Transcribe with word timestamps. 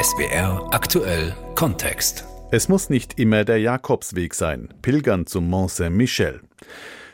SBR 0.00 0.68
aktuell 0.72 1.34
Kontext. 1.54 2.24
Es 2.50 2.68
muss 2.68 2.90
nicht 2.90 3.18
immer 3.18 3.44
der 3.44 3.58
Jakobsweg 3.58 4.34
sein, 4.34 4.68
Pilgern 4.82 5.26
zum 5.26 5.48
Mont 5.48 5.70
Saint-Michel. 5.70 6.40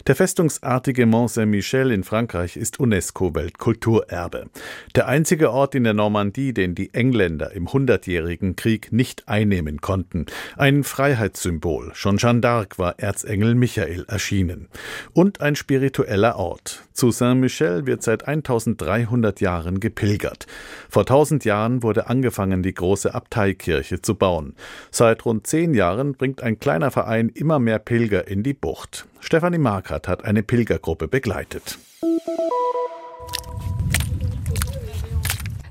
Der 0.07 0.17
festungsartige 0.17 1.07
Mont 1.07 1.31
Saint-Michel 1.31 1.91
in 1.91 2.05
Frankreich 2.05 2.57
ist 2.57 2.81
UNESCO-Weltkulturerbe. 2.81 4.47
Der 4.95 5.09
einzige 5.09 5.51
Ort 5.51 5.75
in 5.75 5.85
der 5.85 5.95
Normandie, 5.95 6.55
den 6.55 6.75
die 6.75 6.95
Engländer 6.95 7.53
im 7.53 7.73
Hundertjährigen 7.73 8.57
Krieg 8.57 8.93
nicht 8.93 9.29
einnehmen 9.29 9.81
konnten. 9.81 10.27
Ein 10.57 10.85
Freiheitssymbol. 10.85 11.91
Schon 11.95 12.17
Jeanne 12.19 12.41
d'Arc 12.41 12.79
war 12.79 12.99
Erzengel 12.99 13.55
Michael 13.55 14.05
erschienen. 14.09 14.69
Und 15.13 15.41
ein 15.41 15.57
spiritueller 15.57 16.37
Ort. 16.37 16.85
Zu 16.93 17.11
Saint-Michel 17.11 17.87
wird 17.87 18.03
seit 18.03 18.27
1300 18.27 19.41
Jahren 19.41 19.81
gepilgert. 19.81 20.47
Vor 20.89 21.03
1000 21.03 21.45
Jahren 21.45 21.83
wurde 21.83 22.09
angefangen, 22.09 22.63
die 22.63 22.75
große 22.75 23.15
Abteikirche 23.15 24.01
zu 24.01 24.15
bauen. 24.15 24.55
Seit 24.91 25.25
rund 25.25 25.47
zehn 25.47 25.75
Jahren 25.75 26.15
bringt 26.15 26.43
ein 26.43 26.59
kleiner 26.59 26.91
Verein 26.91 27.29
immer 27.29 27.59
mehr 27.59 27.79
Pilger 27.79 28.27
in 28.27 28.43
die 28.43 28.55
Bucht. 28.55 29.07
Stefanie 29.21 29.59
Markert 29.59 30.09
hat 30.09 30.25
eine 30.25 30.43
Pilgergruppe 30.43 31.09
begleitet. 31.09 31.79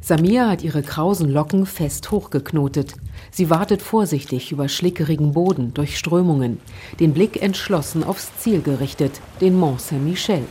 Samia 0.02 0.50
hat 0.50 0.64
ihre 0.64 0.84
krausen 0.84 1.30
Locken 1.30 1.66
fest 1.66 2.12
hochgeknotet. 2.12 2.94
Sie 3.32 3.50
wartet 3.50 3.82
vorsichtig 3.82 4.52
über 4.52 4.70
schlickerigen 4.70 5.34
Boden, 5.34 5.74
durch 5.74 5.98
Strömungen, 5.98 6.60
den 7.00 7.14
Blick 7.14 7.42
entschlossen 7.42 8.04
aufs 8.04 8.32
Ziel 8.38 8.62
gerichtet, 8.62 9.20
den 9.42 9.58
Mont 9.58 9.82
Saint-Michel. 9.82 10.44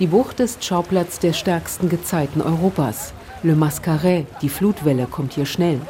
Die 0.00 0.06
Bucht 0.06 0.40
ist 0.40 0.64
Schauplatz 0.64 1.18
der 1.18 1.32
stärksten 1.32 1.88
Gezeiten 1.88 2.40
Europas. 2.42 3.12
Le 3.42 3.54
Mascaret, 3.54 4.26
die 4.42 4.48
Flutwelle 4.48 5.06
kommt 5.06 5.34
hier 5.34 5.46
schnell. 5.46 5.80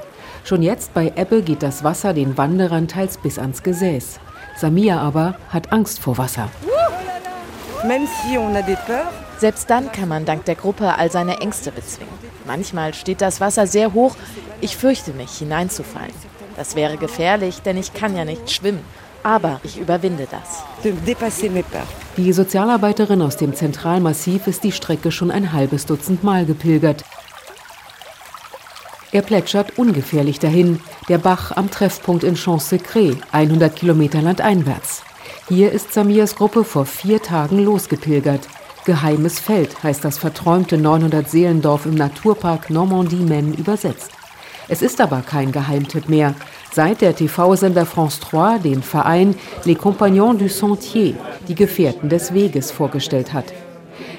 Schon 0.45 0.63
jetzt 0.63 0.95
bei 0.95 1.13
Ebbe 1.17 1.43
geht 1.43 1.63
das 1.63 1.85
Wasser 1.85 2.13
den 2.13 2.37
Wanderern 2.37 2.89
teils 2.89 3.19
bis 3.19 3.39
ans 3.39 3.63
Gesäß. 3.63 4.21
Samia 4.61 5.01
aber 5.01 5.37
hat 5.49 5.73
Angst 5.73 6.01
vor 6.01 6.19
Wasser. 6.19 6.51
Selbst 9.39 9.71
dann 9.71 9.91
kann 9.91 10.09
man 10.09 10.27
dank 10.27 10.45
der 10.45 10.55
Gruppe 10.55 10.97
all 10.99 11.11
seine 11.11 11.41
Ängste 11.41 11.73
bezwingen. 11.73 12.13
Manchmal 12.47 12.93
steht 12.93 13.23
das 13.23 13.41
Wasser 13.41 13.67
sehr 13.67 13.95
hoch. 13.95 14.17
Ich 14.61 14.77
fürchte 14.77 15.13
mich, 15.13 15.31
hineinzufallen. 15.39 16.13
Das 16.57 16.77
wäre 16.77 16.99
gefährlich, 16.99 17.63
denn 17.63 17.79
ich 17.79 17.95
kann 17.95 18.15
ja 18.15 18.27
nicht 18.27 18.51
schwimmen. 18.51 18.85
Aber 19.23 19.61
ich 19.65 19.79
überwinde 19.79 20.27
das. 20.31 20.63
Die 22.19 22.33
Sozialarbeiterin 22.33 23.23
aus 23.23 23.39
dem 23.39 23.55
Zentralmassiv 23.55 24.47
ist 24.47 24.63
die 24.63 24.73
Strecke 24.73 25.11
schon 25.11 25.31
ein 25.31 25.55
halbes 25.55 25.87
Dutzend 25.87 26.23
Mal 26.23 26.45
gepilgert. 26.45 27.05
Er 29.13 29.23
plätschert 29.23 29.77
ungefährlich 29.77 30.39
dahin, 30.39 30.79
der 31.09 31.19
Bach 31.19 31.57
am 31.57 31.69
Treffpunkt 31.69 32.23
in 32.23 32.37
Champs-Secret, 32.37 33.17
100 33.33 33.75
Kilometer 33.75 34.23
landeinwärts. 34.23 35.03
Hier 35.49 35.73
ist 35.73 35.93
Samias 35.93 36.37
Gruppe 36.37 36.63
vor 36.63 36.87
vier 36.87 37.21
Tagen 37.21 37.59
losgepilgert. 37.59 38.47
Geheimes 38.85 39.41
Feld 39.41 39.83
heißt 39.83 40.05
das 40.05 40.17
verträumte 40.17 40.77
900-Seelendorf 40.77 41.87
im 41.87 41.97
Naturpark 41.97 42.71
Normandie-Maine 42.71 43.57
übersetzt. 43.57 44.13
Es 44.69 44.81
ist 44.81 45.01
aber 45.01 45.23
kein 45.23 45.51
Geheimtipp 45.51 46.09
mehr, 46.09 46.37
seit 46.73 47.01
der 47.01 47.17
TV-Sender 47.17 47.87
France 47.87 48.21
3 48.21 48.59
den 48.59 48.83
Verein 48.85 49.35
Les 49.65 49.77
Compagnons 49.77 50.39
du 50.39 50.49
Sentier, 50.49 51.15
die 51.49 51.57
Gefährten 51.57 52.09
des 52.09 52.33
Weges, 52.33 52.71
vorgestellt 52.71 53.33
hat. 53.33 53.47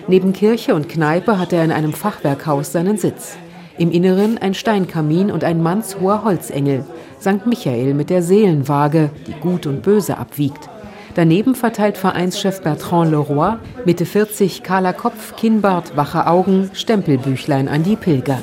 Neben 0.10 0.34
Kirche 0.34 0.76
und 0.76 0.90
Kneipe 0.90 1.40
hat 1.40 1.54
er 1.54 1.64
in 1.64 1.72
einem 1.72 1.94
Fachwerkhaus 1.94 2.74
seinen 2.74 2.98
Sitz. 2.98 3.38
Im 3.82 3.90
Inneren 3.90 4.38
ein 4.38 4.54
Steinkamin 4.54 5.32
und 5.32 5.44
ein 5.44 5.64
mannshoher 5.64 6.24
Holzengel, 6.24 6.86
St. 7.20 7.48
Michael 7.48 7.96
mit 7.96 8.12
der 8.12 8.22
Seelenwaage, 8.22 9.10
die 9.26 9.34
Gut 9.34 9.66
und 9.66 9.82
Böse 9.82 10.20
abwiegt. 10.20 10.70
Daneben 11.16 11.56
verteilt 11.56 11.98
Vereinschef 11.98 12.62
Bertrand 12.62 13.10
Leroy, 13.10 13.56
Mitte 13.84 14.06
40, 14.06 14.62
kahler 14.62 14.94
Kopf, 14.94 15.36
Kinnbart, 15.36 15.98
wache 15.98 16.28
Augen, 16.28 16.70
Stempelbüchlein 16.74 17.68
an 17.68 17.82
die 17.82 17.96
Pilger. 17.96 18.38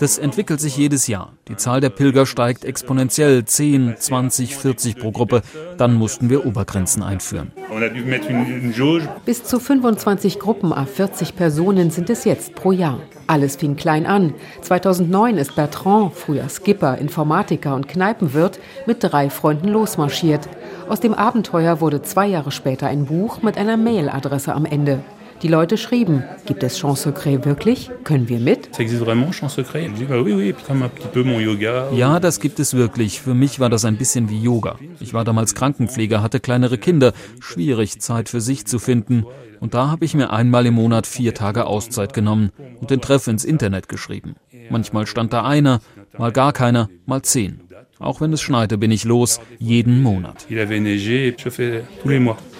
Das 0.00 0.18
entwickelt 0.18 0.60
sich 0.60 0.76
jedes 0.76 1.06
Jahr. 1.06 1.32
Die 1.46 1.56
Zahl 1.56 1.80
der 1.80 1.90
Pilger 1.90 2.26
steigt 2.26 2.64
exponentiell, 2.64 3.44
10, 3.44 3.94
20, 3.96 4.56
40 4.56 4.96
pro 4.96 5.12
Gruppe. 5.12 5.42
Dann 5.78 5.94
mussten 5.94 6.28
wir 6.28 6.44
Obergrenzen 6.44 7.04
einführen. 7.04 7.52
Bis 9.24 9.44
zu 9.44 9.60
25 9.60 10.40
Gruppen 10.40 10.72
a 10.72 10.86
40 10.86 11.36
Personen 11.36 11.92
sind 11.92 12.10
es 12.10 12.24
jetzt 12.24 12.56
pro 12.56 12.72
Jahr. 12.72 12.98
Alles 13.30 13.54
fing 13.54 13.76
klein 13.76 14.06
an. 14.06 14.34
2009 14.62 15.38
ist 15.38 15.54
Bertrand, 15.54 16.14
früher 16.14 16.48
Skipper, 16.48 16.98
Informatiker 16.98 17.76
und 17.76 17.86
Kneipenwirt, 17.86 18.58
mit 18.86 19.04
drei 19.04 19.30
Freunden 19.30 19.68
losmarschiert. 19.68 20.48
Aus 20.88 20.98
dem 20.98 21.14
Abenteuer 21.14 21.80
wurde 21.80 22.02
zwei 22.02 22.26
Jahre 22.26 22.50
später 22.50 22.88
ein 22.88 23.04
Buch 23.04 23.40
mit 23.40 23.56
einer 23.56 23.76
Mailadresse 23.76 24.52
am 24.52 24.64
Ende. 24.64 24.98
Die 25.42 25.48
Leute 25.48 25.78
schrieben, 25.78 26.22
gibt 26.44 26.62
es 26.62 26.76
Chance 26.76 27.10
Secret 27.10 27.46
wirklich? 27.46 27.90
Können 28.04 28.28
wir 28.28 28.38
mit? 28.38 28.68
Ja, 31.94 32.20
das 32.20 32.40
gibt 32.40 32.60
es 32.60 32.74
wirklich. 32.74 33.22
Für 33.22 33.32
mich 33.32 33.58
war 33.58 33.70
das 33.70 33.86
ein 33.86 33.96
bisschen 33.96 34.28
wie 34.28 34.38
Yoga. 34.38 34.78
Ich 35.00 35.14
war 35.14 35.24
damals 35.24 35.54
Krankenpfleger, 35.54 36.22
hatte 36.22 36.40
kleinere 36.40 36.76
Kinder, 36.76 37.14
schwierig 37.40 38.00
Zeit 38.00 38.28
für 38.28 38.42
sich 38.42 38.66
zu 38.66 38.78
finden. 38.78 39.24
Und 39.60 39.72
da 39.72 39.88
habe 39.88 40.04
ich 40.04 40.14
mir 40.14 40.30
einmal 40.30 40.66
im 40.66 40.74
Monat 40.74 41.06
vier 41.06 41.32
Tage 41.32 41.64
Auszeit 41.64 42.12
genommen 42.12 42.50
und 42.80 42.90
den 42.90 43.00
Treff 43.00 43.26
ins 43.26 43.44
Internet 43.44 43.88
geschrieben. 43.88 44.36
Manchmal 44.68 45.06
stand 45.06 45.32
da 45.32 45.44
einer, 45.44 45.80
mal 46.18 46.32
gar 46.32 46.52
keiner, 46.52 46.90
mal 47.06 47.22
zehn. 47.22 47.62
Auch 47.98 48.20
wenn 48.20 48.32
es 48.32 48.40
schneite, 48.40 48.78
bin 48.78 48.90
ich 48.90 49.04
los, 49.04 49.40
jeden 49.58 50.02
Monat. 50.02 50.46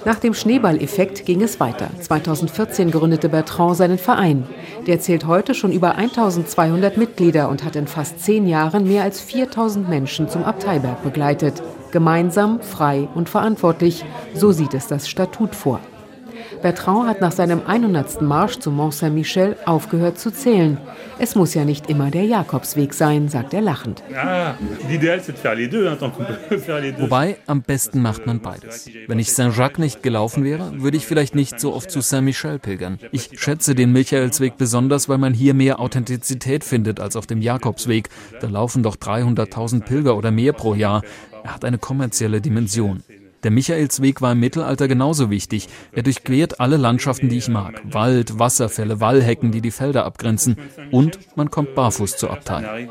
Nach 0.06 0.19
dem 0.19 0.33
Schneeballeffekt 0.33 1.27
ging 1.27 1.43
es 1.43 1.61
weiter. 1.61 1.91
2014 2.00 2.91
gründete 2.91 3.28
Bertrand 3.28 3.77
seinen 3.77 3.99
Verein. 3.99 4.47
Der 4.87 4.99
zählt 4.99 5.27
heute 5.27 5.55
schon 5.55 5.72
über 5.72 5.97
1200 5.97 6.97
Mitglieder 6.97 7.50
und 7.50 7.65
hat 7.65 7.77
in 7.77 7.87
fast 7.87 8.19
zehn 8.21 8.49
Jahren 8.49 8.88
mehr 8.88 9.03
als 9.03 9.21
4000 9.21 9.91
Menschen 9.91 10.28
zum 10.31 10.44
Abteiberg 10.44 11.03
begleitet. 11.03 11.62
Gemeinsam, 11.91 12.62
frei 12.62 13.09
und 13.15 13.28
verantwortlich, 13.28 14.05
so 14.34 14.53
sieht 14.53 14.72
es 14.72 14.87
das 14.87 15.06
Statut 15.06 15.55
vor. 15.55 15.81
Bertrand 16.62 17.09
hat 17.09 17.21
nach 17.21 17.33
seinem 17.33 17.62
100. 17.66 18.22
Marsch 18.22 18.59
zum 18.59 18.77
Mont 18.77 18.94
Saint-Michel 18.94 19.56
aufgehört 19.65 20.19
zu 20.19 20.33
zählen. 20.33 20.78
Es 21.19 21.34
muss 21.34 21.55
ja 21.55 21.65
nicht 21.65 21.91
immer 21.91 22.11
der 22.11 22.25
Jakobsweg 22.25 22.94
sein, 22.94 23.28
sagt 23.28 23.55
er 23.55 23.61
lachend. 23.61 24.03
Wobei, 26.99 27.37
am 27.47 27.62
besten 27.62 28.03
macht 28.03 28.27
man 28.27 28.41
beides. 28.41 28.88
Wenn 29.06 29.19
ich 29.19 29.33
Saint-Jacques 29.33 29.78
nicht 29.78 30.03
gelaufen 30.03 30.44
wäre, 30.44 30.81
würde 30.81 30.97
ich 30.97 31.06
vielleicht 31.06 31.34
nicht 31.34 31.61
so 31.61 31.75
oft 31.75 31.91
zu 31.91 32.00
Saint-Michel 32.00 32.59
pilgern. 32.59 32.99
Ich 33.12 33.31
schätze 33.38 33.75
den 33.75 33.93
Michaelsweg 33.93 34.56
besonders, 34.56 35.09
weil 35.09 35.19
man 35.19 35.34
hier 35.34 35.55
mehr 35.55 35.81
Authentizität 35.81 36.65
findet 36.65 37.00
als 37.00 37.17
auf 37.17 37.27
dem 37.27 37.43
Jakobsweg. 37.43 38.09
Da 38.41 38.49
laufen 38.49 38.82
doch 38.82 38.97
300.000 38.97 39.84
Pilger 39.84 40.17
oder 40.17 40.31
mehr 40.31 40.53
pro 40.53 40.75
Jahr. 40.75 41.03
Er 41.44 41.55
hat 41.55 41.65
eine 41.65 41.78
kommerzielle 41.78 42.41
Dimension. 42.41 43.03
Der 43.43 43.51
Michaelsweg 43.51 44.21
war 44.21 44.33
im 44.33 44.41
Mittelalter 44.41 44.87
genauso 44.87 45.31
wichtig. 45.31 45.69
Er 45.93 46.03
durchquert 46.03 46.61
alle 46.61 46.77
Landschaften, 46.77 47.31
die 47.31 47.39
ich 47.39 47.49
mag. 47.49 47.81
Wald, 47.91 48.39
Wasserfälle, 48.39 49.01
Wallhecken, 49.01 49.51
die 49.51 49.62
die 49.62 49.71
Felder 49.71 50.05
abgrenzen. 50.05 50.56
Und 50.91 51.19
man 51.37 51.50
kommt 51.50 51.75
barfuß 51.75 52.19
zur 52.19 52.31
Abtei. 52.31 52.89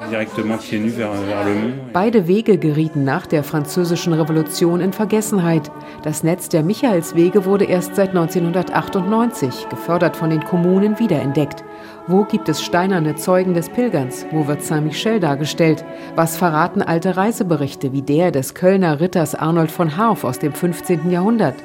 Beide 1.94 2.28
Wege 2.28 2.58
gerieten 2.58 3.04
nach 3.04 3.28
der 3.28 3.44
Französischen 3.44 4.14
Revolution 4.14 4.82
in 4.82 4.94
Vergessenheit. 4.94 5.72
Das 6.04 6.24
Netz 6.24 6.50
der 6.50 6.64
Michaelswege 6.64 7.46
wurde 7.46 7.66
erst 7.66 7.96
seit 7.96 8.10
1998, 8.10 9.70
gefördert 9.70 10.18
von 10.18 10.32
den 10.32 10.44
Kommunen, 10.44 10.98
wiederentdeckt. 10.98 11.64
Wo 12.08 12.24
gibt 12.24 12.50
es 12.50 12.64
steinerne 12.64 13.16
Zeugen 13.16 13.54
des 13.54 13.70
Pilgerns? 13.70 14.26
Wo 14.32 14.48
wird 14.48 14.64
Saint-Michel 14.64 15.20
dargestellt? 15.20 15.86
Was 16.16 16.38
verraten 16.38 16.82
alte 16.82 17.16
Reiseberichte 17.16 17.94
wie 17.94 18.02
der 18.02 18.32
des 18.32 18.56
Kölner 18.56 19.00
Ritters 19.00 19.36
Arnold 19.36 19.70
von 19.70 19.96
Harf 19.96 20.24
aus 20.24 20.39
dem 20.40 20.54
15. 20.54 21.12
Jahrhundert? 21.12 21.56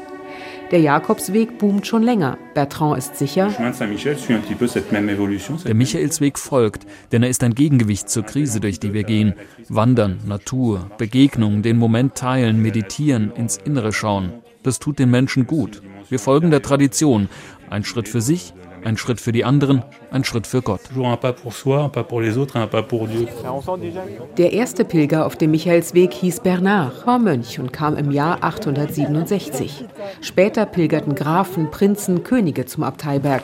Der 0.71 0.81
Jakobsweg 0.81 1.59
boomt 1.59 1.87
schon 1.87 2.03
länger. 2.03 2.39
Bertrand 2.55 2.99
ist 2.99 3.17
sicher. 3.17 3.49
Der 5.65 5.75
Michaelsweg 5.75 6.39
folgt, 6.39 6.87
denn 7.13 7.23
er 7.23 7.29
ist 7.29 7.45
ein 7.45 7.55
Gegengewicht 7.55 8.09
zur 8.09 8.25
Krise, 8.25 8.61
durch 8.61 8.81
die 8.81 8.93
wir 8.93 9.05
gehen. 9.05 9.35
Wandern, 9.69 10.19
Natur, 10.27 10.91
Begegnung, 10.99 11.63
den 11.63 11.77
Moment 11.77 12.15
teilen, 12.15 12.61
meditieren, 12.61 13.31
ins 13.37 13.57
Innere 13.59 13.93
schauen. 13.93 14.33
Das 14.63 14.79
tut 14.79 14.99
den 14.99 15.11
Menschen 15.11 15.47
gut. 15.47 15.83
Wir 16.09 16.19
folgen 16.19 16.51
der 16.51 16.63
Tradition. 16.63 17.29
Ein 17.71 17.85
Schritt 17.85 18.09
für 18.09 18.21
sich, 18.21 18.55
Ein 18.85 18.99
Schritt 18.99 19.21
für 19.21 19.33
die 19.33 19.45
anderen, 19.45 19.83
ein 20.11 20.25
Schritt 20.25 20.47
für 20.47 20.61
Gott. 20.61 20.81
Der 24.37 24.53
erste 24.53 24.85
Pilger 24.85 25.27
auf 25.27 25.37
dem 25.37 25.51
Michaelsweg 25.53 26.13
hieß 26.13 26.41
Bernard, 26.41 27.07
war 27.07 27.19
Mönch 27.19 27.59
und 27.59 27.73
kam 27.73 27.97
im 27.97 28.11
Jahr 28.11 28.45
867. 28.45 29.87
Später 30.21 30.67
pilgerten 30.67 31.15
Grafen, 31.15 31.71
Prinzen, 31.71 32.25
Könige 32.25 32.67
zum 32.67 32.83
Abteiberg. 32.83 33.43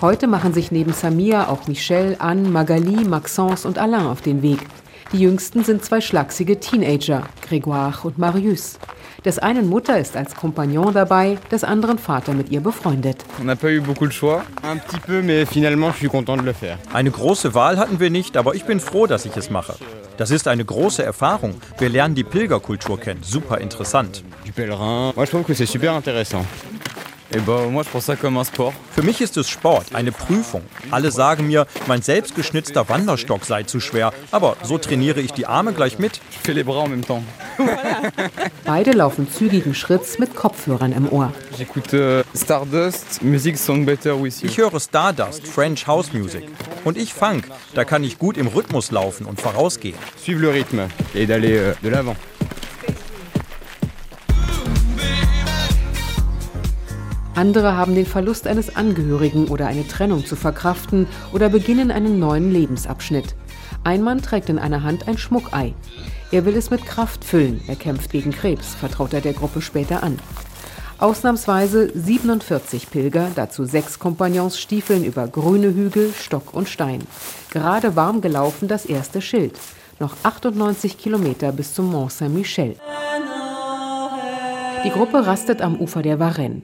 Heute 0.00 0.26
machen 0.26 0.52
sich 0.52 0.72
neben 0.72 0.92
Samir 0.92 1.48
auch 1.50 1.68
Michel, 1.68 2.16
Anne, 2.18 2.48
Magali, 2.48 3.04
Maxence 3.04 3.64
und 3.64 3.78
Alain 3.78 4.06
auf 4.06 4.22
den 4.22 4.42
Weg. 4.42 4.58
Die 5.12 5.18
jüngsten 5.18 5.64
sind 5.64 5.84
zwei 5.84 6.00
schlachsige 6.00 6.60
Teenager, 6.60 7.24
Grégoire 7.48 8.04
und 8.04 8.16
Marius. 8.18 8.78
Des 9.24 9.40
einen 9.40 9.68
Mutter 9.68 9.98
ist 9.98 10.16
als 10.16 10.36
Kompagnon 10.36 10.94
dabei, 10.94 11.36
des 11.50 11.64
anderen 11.64 11.98
Vater 11.98 12.32
mit 12.32 12.48
ihr 12.50 12.60
befreundet. 12.60 13.24
Eine 16.92 17.10
große 17.10 17.54
Wahl 17.54 17.76
hatten 17.76 18.00
wir 18.00 18.10
nicht, 18.10 18.36
aber 18.36 18.54
ich 18.54 18.64
bin 18.64 18.80
froh, 18.80 19.06
dass 19.08 19.24
ich 19.26 19.36
es 19.36 19.50
mache. 19.50 19.74
Das 20.16 20.30
ist 20.30 20.46
eine 20.46 20.64
große 20.64 21.02
Erfahrung. 21.02 21.54
Wir 21.78 21.88
lernen 21.88 22.14
die 22.14 22.24
Pilgerkultur 22.24 23.00
kennen. 23.00 23.22
Super 23.22 23.58
interessant. 23.58 24.22
Du 24.46 24.52
pèlerin. 24.52 25.12
Moi, 25.16 25.24
je 25.24 25.30
trouve 25.30 25.44
que 25.44 25.54
c'est 25.54 25.66
super 25.66 25.92
intéressant. 25.92 26.44
Für 27.30 29.02
mich 29.02 29.20
ist 29.20 29.36
es 29.36 29.48
Sport, 29.48 29.94
eine 29.94 30.10
Prüfung. 30.10 30.62
Alle 30.90 31.12
sagen 31.12 31.46
mir, 31.46 31.68
mein 31.86 32.02
selbstgeschnitzter 32.02 32.88
Wanderstock 32.88 33.44
sei 33.44 33.62
zu 33.62 33.78
schwer, 33.78 34.12
aber 34.32 34.56
so 34.64 34.78
trainiere 34.78 35.20
ich 35.20 35.32
die 35.32 35.46
Arme 35.46 35.72
gleich 35.72 36.00
mit. 36.00 36.20
Beide 38.64 38.90
laufen 38.92 39.30
zügigen 39.30 39.74
Schritts 39.74 40.18
mit 40.18 40.34
Kopfhörern 40.34 40.92
im 40.92 41.08
Ohr. 41.08 41.32
Euh, 41.92 42.24
ich 44.42 44.58
höre 44.58 44.80
Stardust, 44.80 45.46
French 45.46 45.86
House 45.86 46.12
Music. 46.12 46.48
Und 46.84 46.96
ich 46.96 47.14
Funk, 47.14 47.44
da 47.74 47.84
kann 47.84 48.02
ich 48.02 48.18
gut 48.18 48.38
im 48.38 48.48
Rhythmus 48.48 48.90
laufen 48.90 49.26
und 49.26 49.40
vorausgehen. 49.40 49.96
Suivre 50.16 50.40
le 50.40 50.52
rythme 50.52 50.88
et 51.14 51.26
d'aller 51.26 51.74
de 51.82 51.90
l'avant. 51.90 52.16
Andere 57.34 57.76
haben 57.76 57.94
den 57.94 58.06
Verlust 58.06 58.46
eines 58.46 58.74
Angehörigen 58.74 59.48
oder 59.48 59.66
eine 59.66 59.86
Trennung 59.86 60.26
zu 60.26 60.36
verkraften 60.36 61.06
oder 61.32 61.48
beginnen 61.48 61.90
einen 61.90 62.18
neuen 62.18 62.52
Lebensabschnitt. 62.52 63.34
Ein 63.84 64.02
Mann 64.02 64.20
trägt 64.20 64.48
in 64.48 64.58
einer 64.58 64.82
Hand 64.82 65.08
ein 65.08 65.16
Schmuckei. 65.16 65.74
Er 66.32 66.44
will 66.44 66.56
es 66.56 66.70
mit 66.70 66.84
Kraft 66.84 67.24
füllen. 67.24 67.60
Er 67.66 67.76
kämpft 67.76 68.10
gegen 68.10 68.32
Krebs, 68.32 68.74
vertraut 68.74 69.12
er 69.14 69.20
der 69.20 69.32
Gruppe 69.32 69.62
später 69.62 70.02
an. 70.02 70.18
Ausnahmsweise 70.98 71.90
47 71.94 72.90
Pilger, 72.90 73.28
dazu 73.34 73.64
sechs 73.64 73.98
Kompagnons 73.98 74.58
stiefeln 74.58 75.02
über 75.02 75.26
grüne 75.28 75.72
Hügel, 75.72 76.12
Stock 76.12 76.52
und 76.52 76.68
Stein. 76.68 77.00
Gerade 77.50 77.96
warm 77.96 78.20
gelaufen 78.20 78.68
das 78.68 78.84
erste 78.84 79.22
Schild. 79.22 79.58
Noch 79.98 80.14
98 80.24 80.98
Kilometer 80.98 81.52
bis 81.52 81.72
zum 81.72 81.90
Mont 81.90 82.12
Saint-Michel. 82.12 82.76
Die 84.84 84.90
Gruppe 84.90 85.26
rastet 85.26 85.62
am 85.62 85.76
Ufer 85.76 86.02
der 86.02 86.18
Varenne. 86.18 86.62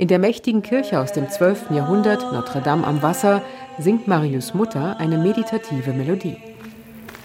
In 0.00 0.06
der 0.06 0.20
mächtigen 0.20 0.62
Kirche 0.62 1.00
aus 1.00 1.12
dem 1.12 1.28
12. 1.28 1.72
Jahrhundert, 1.72 2.22
Notre 2.32 2.60
Dame 2.60 2.86
am 2.86 3.02
Wasser, 3.02 3.42
singt 3.80 4.06
Marius 4.06 4.54
Mutter 4.54 4.96
eine 5.00 5.18
meditative 5.18 5.92
Melodie. 5.92 6.36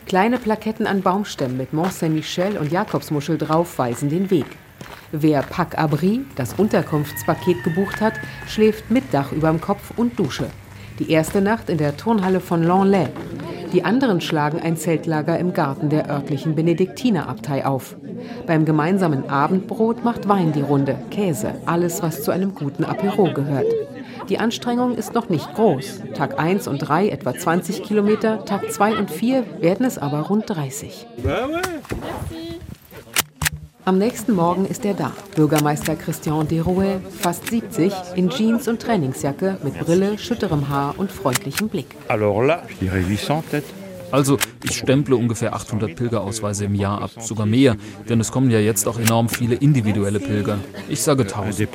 Kleine 0.07 0.39
Plaketten 0.39 0.87
an 0.87 1.03
Baumstämmen 1.03 1.55
mit 1.55 1.71
Mont 1.71 1.93
Saint-Michel 1.93 2.57
und 2.57 2.71
Jakobsmuschel 2.71 3.37
drauf 3.37 3.77
weisen 3.77 4.09
den 4.09 4.31
Weg. 4.31 4.47
Wer 5.11 5.43
Pack 5.43 5.77
Abri, 5.77 6.21
das 6.35 6.55
Unterkunftspaket, 6.55 7.63
gebucht 7.63 8.01
hat, 8.01 8.13
schläft 8.47 8.89
mit 8.89 9.03
Dach 9.13 9.31
überm 9.31 9.61
Kopf 9.61 9.93
und 9.95 10.17
Dusche. 10.17 10.49
Die 10.97 11.11
erste 11.11 11.41
Nacht 11.41 11.69
in 11.69 11.77
der 11.77 11.95
Turnhalle 11.95 12.39
von 12.39 12.63
Lanlay. 12.63 13.09
Die 13.73 13.83
anderen 13.83 14.21
schlagen 14.21 14.59
ein 14.59 14.77
Zeltlager 14.77 15.39
im 15.39 15.51
Garten 15.53 15.89
der 15.89 16.07
örtlichen 16.07 16.53
Benediktinerabtei 16.53 17.65
auf. 17.65 17.95
Beim 18.45 18.65
gemeinsamen 18.65 19.29
Abendbrot 19.29 20.03
macht 20.03 20.29
Wein 20.29 20.53
die 20.53 20.61
Runde, 20.61 20.95
Käse, 21.09 21.55
alles, 21.65 22.03
was 22.03 22.21
zu 22.21 22.29
einem 22.29 22.53
guten 22.53 22.85
Apero 22.85 23.33
gehört. 23.33 23.65
Die 24.29 24.37
Anstrengung 24.37 24.95
ist 24.95 25.15
noch 25.15 25.29
nicht 25.29 25.53
groß. 25.55 26.01
Tag 26.13 26.39
1 26.39 26.67
und 26.67 26.79
3 26.79 27.09
etwa 27.09 27.33
20 27.33 27.81
Kilometer, 27.81 28.45
Tag 28.45 28.71
2 28.71 28.97
und 28.97 29.09
4 29.09 29.43
werden 29.59 29.85
es 29.85 29.97
aber 29.97 30.19
rund 30.19 30.47
30. 30.47 31.07
Am 33.85 33.97
nächsten 33.97 34.31
Morgen 34.31 34.65
ist 34.65 34.85
er 34.85 34.93
da. 34.93 35.11
Bürgermeister 35.35 35.97
Christian 35.97 36.47
Derouet, 36.47 37.01
fast 37.19 37.49
70, 37.49 37.91
in 38.15 38.29
Jeans 38.29 38.69
und 38.69 38.81
Trainingsjacke, 38.81 39.57
mit 39.61 39.77
Brille, 39.77 40.17
schütterem 40.17 40.69
Haar 40.69 40.95
und 40.97 41.11
freundlichem 41.11 41.67
Blick. 41.67 41.87
Also, 44.09 44.37
ich 44.63 44.77
stemple 44.77 45.17
ungefähr 45.17 45.53
800 45.53 45.97
Pilgerausweise 45.97 46.63
im 46.63 46.75
Jahr 46.75 47.01
ab, 47.01 47.11
sogar 47.19 47.45
mehr, 47.45 47.75
denn 48.07 48.21
es 48.21 48.31
kommen 48.31 48.51
ja 48.51 48.59
jetzt 48.59 48.87
auch 48.87 48.99
enorm 48.99 49.27
viele 49.27 49.55
individuelle 49.55 50.21
Pilger. 50.21 50.59
Ich 50.87 51.01
sage 51.01 51.23
1000. 51.23 51.67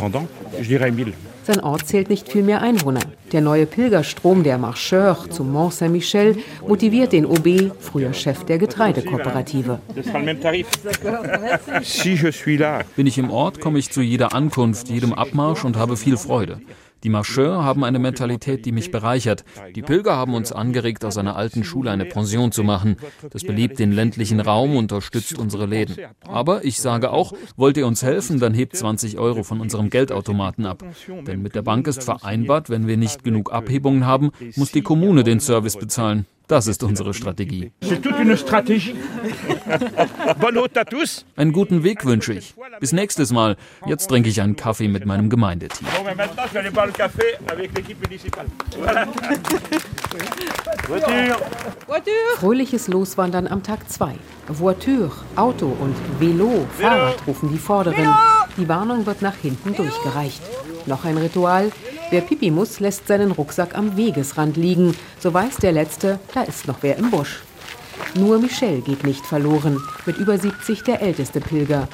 Sein 1.48 1.60
Ort 1.60 1.86
zählt 1.86 2.10
nicht 2.10 2.28
viel 2.28 2.42
mehr 2.42 2.60
Einwohner. 2.60 3.00
Der 3.32 3.40
neue 3.40 3.64
Pilgerstrom 3.64 4.42
der 4.42 4.58
Marcheurs 4.58 5.30
zum 5.30 5.50
Mont 5.50 5.72
Saint-Michel 5.72 6.36
motiviert 6.60 7.12
den 7.12 7.24
OB, 7.24 7.72
früher 7.80 8.12
Chef 8.12 8.44
der 8.44 8.58
Getreidekooperative. 8.58 9.80
Bin 12.96 13.06
ich 13.06 13.16
im 13.16 13.30
Ort, 13.30 13.60
komme 13.62 13.78
ich 13.78 13.90
zu 13.90 14.02
jeder 14.02 14.34
Ankunft, 14.34 14.90
jedem 14.90 15.14
Abmarsch 15.14 15.64
und 15.64 15.78
habe 15.78 15.96
viel 15.96 16.18
Freude. 16.18 16.60
Die 17.04 17.08
Marcheurs 17.08 17.62
haben 17.62 17.84
eine 17.84 17.98
Mentalität, 17.98 18.66
die 18.66 18.72
mich 18.72 18.90
bereichert. 18.90 19.44
Die 19.74 19.82
Pilger 19.82 20.16
haben 20.16 20.34
uns 20.34 20.52
angeregt, 20.52 21.04
aus 21.04 21.16
einer 21.16 21.36
alten 21.36 21.64
Schule 21.64 21.90
eine 21.90 22.04
Pension 22.04 22.52
zu 22.52 22.64
machen. 22.64 22.96
Das 23.30 23.44
belebt 23.44 23.78
den 23.78 23.92
ländlichen 23.92 24.40
Raum 24.40 24.76
und 24.76 24.92
unterstützt 24.92 25.38
unsere 25.38 25.66
Läden. 25.66 25.96
Aber 26.26 26.64
ich 26.64 26.80
sage 26.80 27.10
auch, 27.10 27.32
wollt 27.56 27.76
ihr 27.76 27.86
uns 27.86 28.02
helfen, 28.02 28.40
dann 28.40 28.54
hebt 28.54 28.76
20 28.76 29.18
Euro 29.18 29.42
von 29.42 29.60
unserem 29.60 29.90
Geldautomaten 29.90 30.66
ab. 30.66 30.82
Denn 31.26 31.42
mit 31.42 31.54
der 31.54 31.62
Bank 31.62 31.86
ist 31.86 32.02
vereinbart, 32.02 32.70
wenn 32.70 32.86
wir 32.86 32.96
nicht 32.96 33.22
genug 33.22 33.52
Abhebungen 33.52 34.06
haben, 34.06 34.30
muss 34.56 34.72
die 34.72 34.82
Kommune 34.82 35.24
den 35.24 35.40
Service 35.40 35.76
bezahlen. 35.76 36.26
Das 36.48 36.66
ist 36.66 36.82
unsere 36.82 37.12
Strategie. 37.12 37.72
Einen 41.36 41.52
guten 41.52 41.82
Weg 41.84 42.06
wünsche 42.06 42.32
ich. 42.32 42.54
Bis 42.80 42.92
nächstes 42.92 43.32
Mal. 43.32 43.56
Jetzt 43.86 44.08
trinke 44.08 44.30
ich 44.30 44.40
einen 44.40 44.56
Kaffee 44.56 44.88
mit 44.88 45.04
meinem 45.04 45.28
Gemeindeteam. 45.28 45.86
Fröhliches 52.36 52.88
Loswandern 52.88 53.46
am 53.46 53.62
Tag 53.62 53.90
2. 53.90 54.14
Voiture, 54.48 55.12
Auto 55.36 55.66
und 55.66 55.94
Velo, 56.18 56.66
Fahrrad 56.78 57.16
rufen 57.26 57.52
die 57.52 57.58
Vorderen. 57.58 58.08
Die 58.56 58.66
Warnung 58.66 59.04
wird 59.04 59.20
nach 59.20 59.36
hinten 59.36 59.74
durchgereicht. 59.74 60.40
Noch 60.86 61.04
ein 61.04 61.18
Ritual. 61.18 61.70
Wer 62.10 62.22
Pipi 62.22 62.50
muss, 62.50 62.80
lässt 62.80 63.06
seinen 63.06 63.32
Rucksack 63.32 63.76
am 63.76 63.96
Wegesrand 63.96 64.56
liegen. 64.56 64.94
So 65.18 65.34
weiß 65.34 65.56
der 65.56 65.72
Letzte, 65.72 66.18
da 66.32 66.42
ist 66.42 66.66
noch 66.66 66.78
wer 66.80 66.96
im 66.96 67.10
Busch. 67.10 67.42
Nur 68.14 68.38
Michel 68.38 68.80
geht 68.80 69.04
nicht 69.04 69.26
verloren, 69.26 69.78
mit 70.06 70.16
über 70.16 70.38
70 70.38 70.82
der 70.84 71.02
älteste 71.02 71.40
Pilger. 71.40 71.88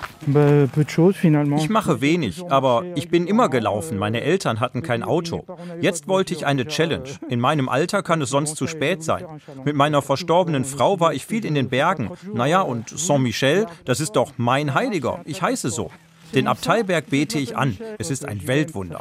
Ich 1.57 1.69
mache 1.69 2.01
wenig, 2.01 2.45
aber 2.49 2.85
ich 2.95 3.09
bin 3.09 3.27
immer 3.27 3.49
gelaufen. 3.49 3.99
Meine 3.99 4.21
Eltern 4.21 4.61
hatten 4.61 4.83
kein 4.83 5.03
Auto. 5.03 5.45
Jetzt 5.81 6.07
wollte 6.07 6.35
ich 6.35 6.47
eine 6.47 6.67
Challenge. 6.67 7.09
In 7.29 7.41
meinem 7.41 7.69
Alter 7.69 8.03
kann 8.03 8.23
es 8.23 8.31
sonst 8.31 8.57
zu 8.57 8.67
spät 8.67 9.03
sein. 9.03 9.25
Mit 9.65 9.75
meiner 9.75 10.03
verstorbenen 10.03 10.65
Frau 10.65 11.01
war 11.01 11.13
ich 11.13 11.27
viel 11.27 11.45
in 11.45 11.55
den 11.55 11.69
Bergen. 11.69 12.11
Naja, 12.33 12.61
und 12.61 12.89
Saint-Michel, 12.89 13.67
das 13.85 14.01
ist 14.01 14.13
doch 14.13 14.33
mein 14.37 14.75
Heiliger. 14.75 15.21
Ich 15.25 15.43
heiße 15.43 15.71
so. 15.71 15.91
Den 16.35 16.49
Abteiberg 16.49 17.11
bete 17.11 17.39
ich 17.39 17.57
an. 17.57 17.79
Es 17.99 18.11
ist 18.11 18.25
ein 18.25 18.47
Weltwunder. 18.47 19.01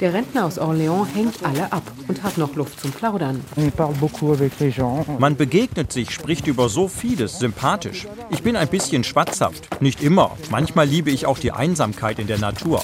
Der 0.00 0.14
Rentner 0.14 0.44
aus 0.44 0.58
Orléans 0.58 1.06
hängt 1.14 1.44
alle 1.44 1.72
ab 1.72 1.82
und 2.08 2.22
hat 2.22 2.38
noch 2.38 2.56
Luft 2.56 2.80
zum 2.80 2.90
Plaudern. 2.90 3.40
Man 5.18 5.36
begegnet 5.36 5.92
sich, 5.92 6.10
spricht 6.10 6.46
über 6.46 6.68
so 6.68 6.88
vieles, 6.88 7.38
sympathisch. 7.38 8.06
Ich 8.30 8.42
bin 8.42 8.56
ein 8.56 8.68
bisschen 8.68 9.04
schwatzhaft. 9.04 9.80
Nicht 9.80 10.02
immer. 10.02 10.36
Manchmal 10.50 10.86
liebe 10.86 11.10
ich 11.10 11.26
auch 11.26 11.38
die 11.38 11.52
Einsamkeit 11.52 12.18
in 12.18 12.26
der 12.26 12.38
Natur. 12.38 12.82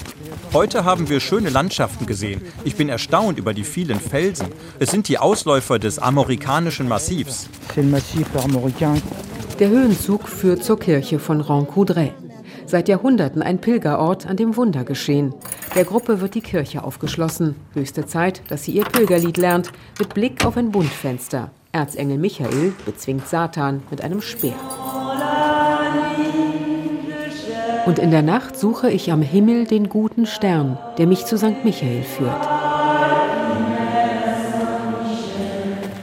Heute 0.53 0.85
haben 0.85 1.09
wir 1.09 1.19
schöne 1.19 1.49
Landschaften 1.49 2.05
gesehen. 2.05 2.41
Ich 2.63 2.75
bin 2.75 2.87
erstaunt 2.87 3.37
über 3.37 3.53
die 3.53 3.63
vielen 3.63 3.99
Felsen. 3.99 4.47
Es 4.79 4.91
sind 4.91 5.07
die 5.07 5.17
Ausläufer 5.17 5.79
des 5.79 5.99
amerikanischen 5.99 6.87
Massivs. 6.87 7.49
Der 9.59 9.69
Höhenzug 9.69 10.27
führt 10.27 10.63
zur 10.63 10.79
Kirche 10.79 11.19
von 11.19 11.41
Rancoudray. 11.41 12.11
Seit 12.73 12.89
Jahrhunderten 12.89 13.43
ein 13.43 13.61
Pilgerort, 13.61 14.25
an 14.25 14.35
dem 14.35 14.57
Wunder 14.57 14.83
geschehen. 14.83 15.35
Der 15.75 15.85
Gruppe 15.85 16.21
wird 16.21 16.33
die 16.33 16.41
Kirche 16.41 16.83
aufgeschlossen. 16.83 17.55
Höchste 17.75 18.07
Zeit, 18.07 18.41
dass 18.47 18.63
sie 18.63 18.71
ihr 18.71 18.83
Pilgerlied 18.85 19.37
lernt, 19.37 19.71
mit 19.99 20.15
Blick 20.15 20.43
auf 20.43 20.57
ein 20.57 20.71
Buntfenster. 20.71 21.51
Erzengel 21.71 22.17
Michael 22.17 22.73
bezwingt 22.83 23.27
Satan 23.27 23.83
mit 23.91 24.01
einem 24.01 24.21
Speer. 24.21 24.55
Und 27.85 27.99
in 27.99 28.09
der 28.09 28.23
Nacht 28.23 28.57
suche 28.57 28.89
ich 28.89 29.11
am 29.11 29.21
Himmel 29.21 29.67
den 29.67 29.87
guten 29.87 30.25
Stern, 30.25 30.79
der 30.97 31.05
mich 31.05 31.27
zu 31.27 31.37
St. 31.37 31.63
Michael 31.63 32.01
führt. 32.01 32.47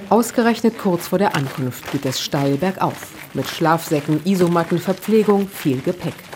Ausgerechnet 0.08 0.78
kurz 0.78 1.08
vor 1.08 1.18
der 1.18 1.34
Ankunft 1.34 1.90
geht 1.90 2.06
es 2.06 2.20
steil 2.20 2.58
bergauf. 2.58 3.08
Mit 3.34 3.48
Schlafsäcken, 3.48 4.20
Isomatten, 4.24 4.78
Verpflegung, 4.78 5.48
viel 5.48 5.80
Gepäck. 5.80 6.29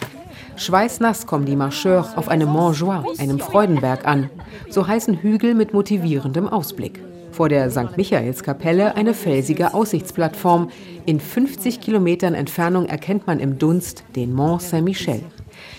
Schweißnass 0.56 1.26
kommen 1.26 1.46
die 1.46 1.56
Marcheurs 1.56 2.16
auf 2.16 2.28
einem 2.28 2.49
Montjoie, 2.49 3.02
einem 3.18 3.40
Freudenberg 3.40 4.06
an. 4.06 4.30
So 4.70 4.87
heißen 4.87 5.18
Hügel 5.18 5.54
mit 5.54 5.75
motivierendem 5.75 6.49
Ausblick. 6.49 7.02
Vor 7.32 7.49
der 7.49 7.68
St. 7.70 7.96
Michaelskapelle 7.96 8.94
eine 8.94 9.12
felsige 9.12 9.75
Aussichtsplattform. 9.75 10.70
In 11.04 11.18
50 11.18 11.80
Kilometern 11.80 12.34
Entfernung 12.34 12.87
erkennt 12.87 13.26
man 13.26 13.40
im 13.40 13.58
Dunst 13.58 14.04
den 14.14 14.32
Mont 14.32 14.62
Saint-Michel. 14.62 15.20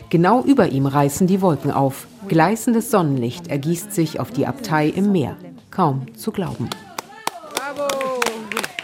Genau 0.09 0.43
über 0.43 0.67
ihm 0.67 0.85
reißen 0.85 1.27
die 1.27 1.41
Wolken 1.41 1.71
auf. 1.71 2.07
Gleißendes 2.27 2.91
Sonnenlicht 2.91 3.47
ergießt 3.47 3.93
sich 3.93 4.19
auf 4.19 4.31
die 4.31 4.47
Abtei 4.47 4.89
im 4.89 5.13
Meer. 5.13 5.37
Kaum 5.71 6.13
zu 6.15 6.31
glauben. 6.31 6.69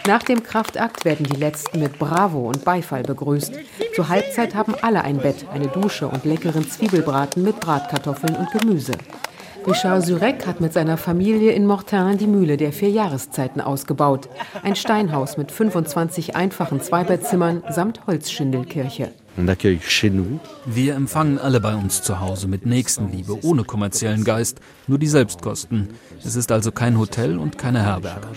Nach 0.06 0.22
dem 0.24 0.42
Kraftakt 0.42 1.04
werden 1.04 1.26
die 1.26 1.38
Letzten 1.38 1.78
mit 1.78 1.96
Bravo 1.96 2.48
und 2.48 2.64
Beifall 2.64 3.04
begrüßt. 3.04 3.52
Zur 3.94 4.08
Halbzeit 4.08 4.56
haben 4.56 4.74
alle 4.82 5.04
ein 5.04 5.18
Bett, 5.18 5.46
eine 5.52 5.68
Dusche 5.68 6.08
und 6.08 6.24
leckeren 6.24 6.68
Zwiebelbraten 6.68 7.44
mit 7.44 7.60
Bratkartoffeln 7.60 8.34
und 8.34 8.50
Gemüse. 8.50 8.92
Richard 9.64 10.04
Surek 10.04 10.44
hat 10.44 10.60
mit 10.60 10.72
seiner 10.72 10.96
Familie 10.96 11.52
in 11.52 11.66
Mortain 11.66 12.18
die 12.18 12.26
Mühle 12.26 12.56
der 12.56 12.72
vier 12.72 12.90
Jahreszeiten 12.90 13.60
ausgebaut. 13.60 14.28
Ein 14.64 14.74
Steinhaus 14.74 15.36
mit 15.36 15.52
25 15.52 16.34
einfachen 16.34 16.80
Zweibettzimmern 16.80 17.62
samt 17.70 18.04
Holzschindelkirche. 18.08 19.12
Wir 20.66 20.94
empfangen 20.94 21.38
alle 21.38 21.60
bei 21.60 21.74
uns 21.74 22.02
zu 22.02 22.20
Hause 22.20 22.48
mit 22.48 22.66
Nächstenliebe, 22.66 23.38
ohne 23.42 23.64
kommerziellen 23.64 24.24
Geist, 24.24 24.60
nur 24.86 24.98
die 24.98 25.06
Selbstkosten. 25.06 25.88
Es 26.22 26.36
ist 26.36 26.52
also 26.52 26.70
kein 26.70 26.98
Hotel 26.98 27.38
und 27.38 27.56
keine 27.56 27.82
Herberge. 27.82 28.28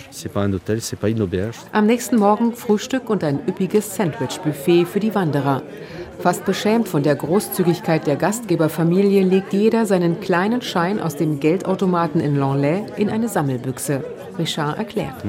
Am 1.74 1.86
nächsten 1.86 2.18
Morgen 2.18 2.56
Frühstück 2.56 3.10
und 3.10 3.24
ein 3.24 3.46
üppiges 3.46 3.96
Sandwich-Buffet 3.96 4.86
für 4.86 5.02
die 5.02 5.14
Wanderer. 5.14 5.64
Fast 6.20 6.46
beschämt 6.46 6.88
von 6.88 7.04
der 7.04 7.16
Großzügigkeit 7.16 8.08
der 8.08 8.16
Gastgeberfamilie 8.16 9.24
legt 9.24 9.54
jeder 9.54 9.86
seinen 9.86 10.20
kleinen 10.20 10.62
Schein 10.62 11.00
aus 11.00 11.16
dem 11.16 11.40
Geldautomaten 11.40 12.22
in 12.22 12.36
Lanlais 12.36 12.84
in 12.98 13.10
eine 13.10 13.30
Sammelbüchse. 13.30 14.04
Richard 14.38 14.78
erklärt. 14.78 15.24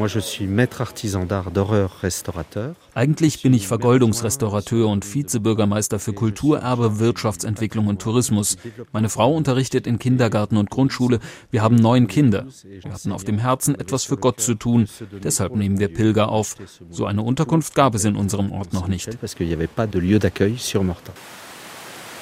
Eigentlich 2.94 3.42
bin 3.42 3.54
ich 3.54 3.68
Vergoldungsrestaurateur 3.68 4.88
und 4.88 5.14
Vizebürgermeister 5.14 5.98
für 5.98 6.12
Kulturerbe, 6.12 6.98
Wirtschaftsentwicklung 6.98 7.86
und 7.86 8.02
Tourismus. 8.02 8.56
Meine 8.92 9.08
Frau 9.08 9.32
unterrichtet 9.32 9.86
in 9.86 9.98
Kindergarten 9.98 10.56
und 10.56 10.70
Grundschule. 10.70 11.20
Wir 11.50 11.62
haben 11.62 11.76
neun 11.76 12.08
Kinder. 12.08 12.46
Wir 12.62 12.92
hatten 12.92 13.12
auf 13.12 13.24
dem 13.24 13.38
Herzen, 13.38 13.74
etwas 13.74 14.04
für 14.04 14.16
Gott 14.16 14.40
zu 14.40 14.54
tun. 14.54 14.88
Deshalb 15.22 15.54
nehmen 15.54 15.78
wir 15.78 15.88
Pilger 15.88 16.30
auf. 16.30 16.56
So 16.90 17.06
eine 17.06 17.22
Unterkunft 17.22 17.74
gab 17.74 17.94
es 17.94 18.04
in 18.04 18.16
unserem 18.16 18.50
Ort 18.52 18.72
noch 18.72 18.88
nicht. 18.88 19.08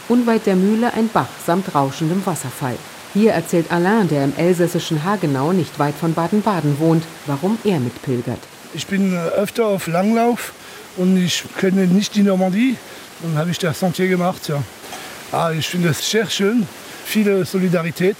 Unweit 0.09 0.47
der 0.47 0.57
Mühle 0.57 0.93
ein 0.93 1.09
Bach 1.09 1.29
samt 1.47 1.75
rauschendem 1.75 2.25
Wasserfall. 2.27 2.77
Hier 3.15 3.33
erzählt 3.33 3.71
Alain, 3.71 4.09
der 4.09 4.25
im 4.25 4.33
elsässischen 4.37 5.05
Hagenau 5.05 5.53
nicht 5.53 5.79
weit 5.79 5.95
von 5.95 6.15
Baden-Baden 6.15 6.79
wohnt, 6.81 7.05
warum 7.27 7.59
er 7.65 7.79
mitpilgert. 7.79 8.41
Ich 8.75 8.87
bin 8.87 9.13
äh, 9.13 9.17
öfter 9.17 9.67
auf 9.67 9.87
Langlauf 9.87 10.53
und 10.97 11.17
ich 11.17 11.45
kenne 11.59 11.87
nicht 11.87 12.17
die 12.17 12.23
Normandie. 12.23 12.77
Dann 13.23 13.39
habe 13.39 13.51
ich 13.51 13.59
das 13.59 13.79
Sentier 13.79 14.09
gemacht. 14.09 14.49
Ja. 14.49 14.63
Ah, 15.31 15.53
ich 15.53 15.69
finde 15.69 15.91
es 15.91 16.11
sehr 16.11 16.29
schön, 16.29 16.67
viele 17.05 17.45
Solidarität. 17.45 18.17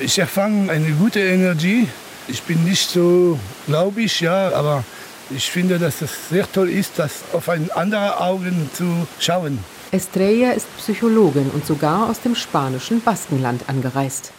Ich 0.00 0.18
erfange 0.18 0.72
eine 0.72 0.90
gute 0.92 1.20
Energie. 1.20 1.88
Ich 2.26 2.42
bin 2.42 2.64
nicht 2.64 2.90
so 2.90 3.38
glaubig, 3.66 4.20
ja, 4.20 4.50
aber 4.52 4.84
ich 5.30 5.50
finde, 5.50 5.78
dass 5.78 6.00
es 6.02 6.10
sehr 6.30 6.50
toll 6.50 6.70
ist, 6.70 6.92
das 6.96 7.24
auf 7.32 7.48
ein 7.48 7.70
andere 7.70 8.18
Augen 8.18 8.70
zu 8.74 9.06
schauen. 9.18 9.58
Estrella 9.90 10.52
ist 10.52 10.66
Psychologin 10.76 11.50
und 11.50 11.64
sogar 11.64 12.10
aus 12.10 12.20
dem 12.20 12.34
spanischen 12.34 13.00
Baskenland 13.00 13.62
angereist. 13.68 14.32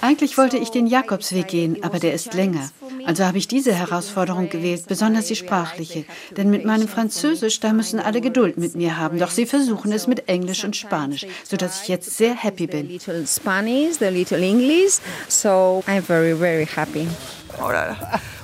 Eigentlich 0.00 0.38
wollte 0.38 0.56
ich 0.56 0.70
den 0.70 0.86
Jakobsweg 0.88 1.46
gehen, 1.46 1.84
aber 1.84 2.00
der 2.00 2.14
ist 2.14 2.34
länger. 2.34 2.68
Also 3.06 3.24
habe 3.24 3.38
ich 3.38 3.46
diese 3.46 3.72
Herausforderung 3.72 4.48
gewählt, 4.48 4.86
besonders 4.88 5.26
die 5.26 5.36
sprachliche. 5.36 6.04
Denn 6.36 6.50
mit 6.50 6.64
meinem 6.64 6.88
Französisch, 6.88 7.60
da 7.60 7.72
müssen 7.72 8.00
alle 8.00 8.20
Geduld 8.20 8.58
mit 8.58 8.74
mir 8.74 8.98
haben. 8.98 9.20
Doch 9.20 9.30
sie 9.30 9.46
versuchen 9.46 9.92
es 9.92 10.08
mit 10.08 10.28
Englisch 10.28 10.64
und 10.64 10.74
Spanisch, 10.74 11.26
sodass 11.44 11.82
ich 11.82 11.88
jetzt 11.88 12.16
sehr 12.16 12.34
happy 12.34 12.66
bin. 12.66 12.88
Little 12.88 13.24
Spanish, 13.24 13.98
the 14.00 14.06
little 14.06 14.42
English, 14.42 14.94
so 15.28 15.84
I'm 15.86 16.02
very, 16.02 16.36
very 16.36 16.66
happy. 16.66 17.06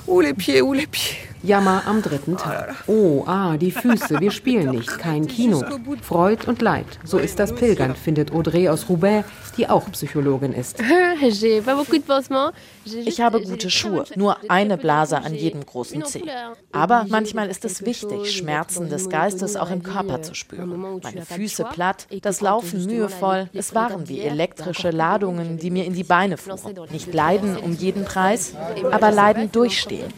Oh 0.07 0.21
les 0.21 0.33
pieds, 0.33 0.61
où 0.61 0.71
les 0.71 0.87
pieds. 0.87 1.34
Jammer 1.45 1.83
am 1.85 2.01
dritten 2.01 2.37
Tag. 2.37 2.75
Oh, 2.87 3.23
ah, 3.27 3.55
die 3.57 3.69
Füße, 3.69 4.19
wir 4.19 4.31
spielen 4.31 4.71
nicht, 4.71 4.97
kein 4.97 5.27
Kino. 5.27 5.63
Freud 6.01 6.47
und 6.47 6.59
Leid, 6.61 6.87
so 7.03 7.19
ist 7.19 7.37
das 7.37 7.53
Pilgern, 7.53 7.95
findet 7.95 8.33
Audrey 8.33 8.67
aus 8.67 8.89
Roubaix, 8.89 9.27
die 9.55 9.69
auch 9.69 9.89
Psychologin 9.91 10.53
ist. 10.53 10.81
Ich 13.05 13.21
habe 13.21 13.41
gute 13.41 13.69
Schuhe, 13.69 14.05
nur 14.15 14.37
eine 14.49 14.77
Blase 14.77 15.17
an 15.17 15.33
jedem 15.33 15.65
großen 15.65 16.05
Zeh. 16.05 16.23
Aber 16.71 17.05
manchmal 17.09 17.49
ist 17.49 17.65
es 17.65 17.83
wichtig, 17.85 18.31
Schmerzen 18.31 18.89
des 18.89 19.09
Geistes 19.09 19.55
auch 19.55 19.71
im 19.71 19.81
Körper 19.81 20.21
zu 20.21 20.35
spüren. 20.35 20.99
Meine 21.01 21.25
Füße 21.25 21.65
platt, 21.71 22.07
das 22.21 22.41
Laufen 22.41 22.85
mühevoll, 22.85 23.49
es 23.53 23.73
waren 23.73 24.07
wie 24.07 24.19
elektrische 24.19 24.91
Ladungen, 24.91 25.57
die 25.57 25.71
mir 25.71 25.85
in 25.85 25.93
die 25.93 26.03
Beine 26.03 26.37
fuhren. 26.37 26.75
Nicht 26.91 27.13
leiden 27.13 27.57
um 27.57 27.73
jeden 27.73 28.05
Preis, 28.05 28.53
aber 28.91 29.11
leiden 29.11 29.51
durchstehen. 29.51 30.13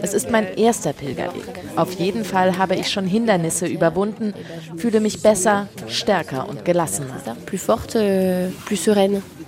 Es 0.00 0.14
ist 0.14 0.30
mein 0.30 0.56
erster 0.66 0.92
Pilgerweg. 0.92 1.44
Auf 1.76 1.92
jeden 1.92 2.24
Fall 2.24 2.58
habe 2.58 2.74
ich 2.74 2.90
schon 2.90 3.06
Hindernisse 3.06 3.66
überwunden, 3.66 4.34
fühle 4.76 4.98
mich 4.98 5.22
besser, 5.22 5.68
stärker 5.86 6.48
und 6.48 6.64
gelassener. 6.64 7.22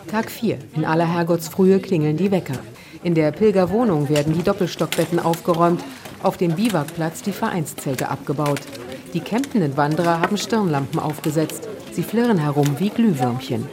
Tag 0.08 0.30
4. 0.30 0.58
In 0.76 0.84
aller 0.84 1.12
Herrgottsfrühe 1.12 1.80
klingeln 1.80 2.16
die 2.16 2.30
Wecker. 2.30 2.58
In 3.02 3.16
der 3.16 3.32
Pilgerwohnung 3.32 4.08
werden 4.08 4.32
die 4.32 4.44
Doppelstockbetten 4.44 5.18
aufgeräumt, 5.18 5.82
auf 6.22 6.36
dem 6.36 6.54
Biwakplatz 6.54 7.22
die 7.22 7.32
Vereinszelte 7.32 8.08
abgebaut. 8.08 8.60
Die 9.12 9.20
campenden 9.20 9.76
Wanderer 9.76 10.20
haben 10.20 10.36
Stirnlampen 10.36 11.00
aufgesetzt. 11.00 11.68
Sie 11.90 12.04
flirren 12.04 12.38
herum 12.38 12.78
wie 12.78 12.90
Glühwürmchen. 12.90 13.66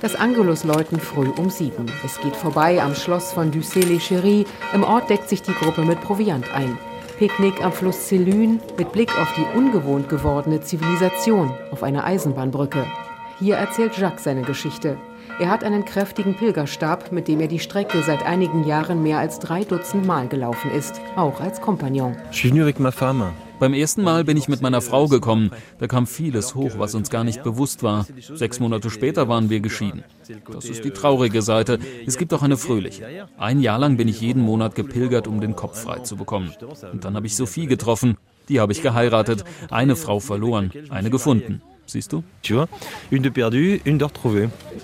Das 0.00 0.14
Angelus 0.14 0.64
läuten 0.64 0.98
früh 0.98 1.28
um 1.36 1.50
sieben. 1.50 1.84
Es 2.02 2.18
geht 2.20 2.34
vorbei 2.34 2.82
am 2.82 2.94
Schloss 2.94 3.34
von 3.34 3.50
Ducé-les-Cheries. 3.50 4.46
Im 4.72 4.82
Ort 4.82 5.10
deckt 5.10 5.28
sich 5.28 5.42
die 5.42 5.52
Gruppe 5.52 5.82
mit 5.82 6.00
Proviant 6.00 6.46
ein. 6.54 6.78
Picknick 7.18 7.62
am 7.62 7.70
Fluss 7.70 8.08
Célune 8.08 8.60
mit 8.78 8.92
Blick 8.92 9.10
auf 9.20 9.30
die 9.34 9.58
ungewohnt 9.58 10.08
gewordene 10.08 10.62
Zivilisation 10.62 11.52
auf 11.70 11.82
einer 11.82 12.04
Eisenbahnbrücke. 12.04 12.86
Hier 13.40 13.56
erzählt 13.56 13.98
Jacques 13.98 14.24
seine 14.24 14.40
Geschichte. 14.40 14.96
Er 15.38 15.50
hat 15.50 15.64
einen 15.64 15.84
kräftigen 15.84 16.34
Pilgerstab, 16.34 17.12
mit 17.12 17.28
dem 17.28 17.40
er 17.40 17.48
die 17.48 17.58
Strecke 17.58 18.02
seit 18.02 18.24
einigen 18.24 18.64
Jahren 18.64 19.02
mehr 19.02 19.18
als 19.18 19.38
drei 19.38 19.64
Dutzend 19.64 20.06
Mal 20.06 20.28
gelaufen 20.28 20.70
ist, 20.70 20.98
auch 21.16 21.42
als 21.42 21.60
Kompagnon. 21.60 22.16
Suis 22.30 22.50
venu 22.50 22.62
avec 22.62 22.80
ma 22.80 22.90
femme. 22.90 23.32
Beim 23.60 23.74
ersten 23.74 24.02
Mal 24.02 24.24
bin 24.24 24.38
ich 24.38 24.48
mit 24.48 24.62
meiner 24.62 24.80
Frau 24.80 25.06
gekommen. 25.06 25.50
Da 25.78 25.86
kam 25.86 26.06
vieles 26.06 26.54
hoch, 26.54 26.72
was 26.78 26.94
uns 26.94 27.10
gar 27.10 27.24
nicht 27.24 27.42
bewusst 27.42 27.82
war. 27.82 28.06
Sechs 28.34 28.58
Monate 28.58 28.88
später 28.88 29.28
waren 29.28 29.50
wir 29.50 29.60
geschieden. 29.60 30.02
Das 30.50 30.64
ist 30.64 30.82
die 30.82 30.92
traurige 30.92 31.42
Seite. 31.42 31.78
Es 32.06 32.16
gibt 32.16 32.32
auch 32.32 32.42
eine 32.42 32.56
fröhliche. 32.56 33.28
Ein 33.36 33.60
Jahr 33.60 33.78
lang 33.78 33.98
bin 33.98 34.08
ich 34.08 34.22
jeden 34.22 34.42
Monat 34.42 34.74
gepilgert, 34.74 35.28
um 35.28 35.42
den 35.42 35.56
Kopf 35.56 35.82
frei 35.82 35.98
zu 35.98 36.16
bekommen. 36.16 36.52
Und 36.90 37.04
dann 37.04 37.14
habe 37.14 37.26
ich 37.26 37.36
Sophie 37.36 37.66
getroffen. 37.66 38.16
Die 38.48 38.60
habe 38.60 38.72
ich 38.72 38.80
geheiratet. 38.80 39.44
Eine 39.70 39.94
Frau 39.94 40.20
verloren, 40.20 40.72
eine 40.88 41.10
gefunden. 41.10 41.60
Siehst 41.90 42.12
du? 42.12 42.22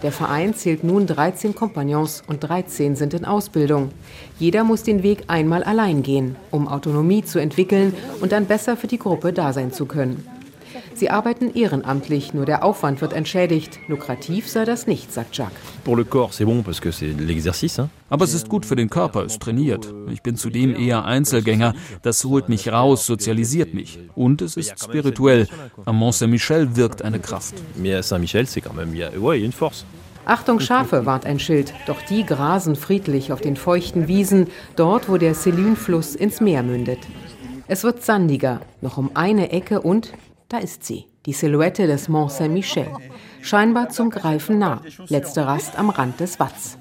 Der 0.02 0.12
Verein 0.12 0.54
zählt 0.54 0.82
nun 0.82 1.06
13 1.06 1.54
Kompagnons 1.54 2.25
und 2.26 2.40
13 2.40 2.96
sind 2.96 3.14
in 3.14 3.25
Ausbildung. 3.25 3.90
Jeder 4.38 4.64
muss 4.64 4.82
den 4.82 5.02
Weg 5.02 5.25
einmal 5.28 5.62
allein 5.62 6.02
gehen, 6.02 6.36
um 6.50 6.66
Autonomie 6.66 7.22
zu 7.22 7.38
entwickeln 7.38 7.94
und 8.20 8.32
dann 8.32 8.46
besser 8.46 8.76
für 8.76 8.88
die 8.88 8.98
Gruppe 8.98 9.32
da 9.32 9.52
sein 9.52 9.72
zu 9.72 9.86
können. 9.86 10.36
Sie 10.96 11.10
arbeiten 11.10 11.52
ehrenamtlich, 11.52 12.32
nur 12.32 12.46
der 12.46 12.64
Aufwand 12.64 13.02
wird 13.02 13.12
entschädigt. 13.12 13.80
Lukrativ 13.86 14.48
sei 14.48 14.64
das 14.64 14.86
nicht, 14.86 15.12
sagt 15.12 15.36
Jacques. 15.36 15.58
Aber 18.08 18.24
es 18.24 18.32
ist 18.32 18.48
gut 18.48 18.64
für 18.64 18.76
den 18.76 18.88
Körper, 18.88 19.22
es 19.26 19.38
trainiert. 19.38 19.92
Ich 20.10 20.22
bin 20.22 20.36
zudem 20.36 20.74
eher 20.74 21.04
Einzelgänger. 21.04 21.74
Das 22.00 22.24
holt 22.24 22.48
mich 22.48 22.72
raus, 22.72 23.04
sozialisiert 23.04 23.74
mich. 23.74 23.98
Und 24.14 24.40
es 24.40 24.56
ist 24.56 24.82
spirituell. 24.82 25.48
Am 25.84 25.96
Mont 25.96 26.14
Saint-Michel 26.14 26.76
wirkt 26.76 27.02
eine 27.02 27.20
Kraft. 27.20 27.54
Achtung 30.24 30.60
Schafe, 30.60 31.04
warnt 31.04 31.26
ein 31.26 31.38
Schild. 31.38 31.74
Doch 31.86 32.00
die 32.08 32.24
grasen 32.24 32.74
friedlich 32.74 33.32
auf 33.32 33.42
den 33.42 33.56
feuchten 33.56 34.08
Wiesen, 34.08 34.46
dort, 34.76 35.10
wo 35.10 35.18
der 35.18 35.34
Selyn-Fluss 35.34 36.14
ins 36.14 36.40
Meer 36.40 36.62
mündet. 36.62 37.00
Es 37.68 37.84
wird 37.84 38.02
sandiger, 38.02 38.60
noch 38.80 38.96
um 38.96 39.10
eine 39.14 39.50
Ecke 39.50 39.80
und 39.80 40.12
da 40.48 40.58
ist 40.58 40.84
sie, 40.84 41.06
die 41.26 41.32
Silhouette 41.32 41.86
des 41.86 42.08
Mont 42.08 42.30
Saint-Michel. 42.30 42.88
Scheinbar 43.42 43.88
zum 43.90 44.10
Greifen 44.10 44.58
nah. 44.58 44.80
Letzte 45.08 45.46
Rast 45.46 45.78
am 45.78 45.90
Rand 45.90 46.20
des 46.20 46.38
Watts. 46.38 46.78